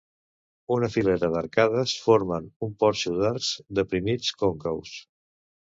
Una 0.75 0.87
filera 0.93 1.29
d'arcades 1.35 1.93
formen 2.07 2.49
un 2.69 2.75
porxo 2.85 3.15
d'arcs 3.21 3.53
deprimits 3.83 4.35
còncaus. 4.43 4.99